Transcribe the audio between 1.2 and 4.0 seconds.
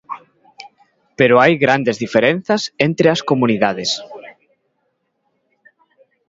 hai grandes diferenzas entre as comunidades.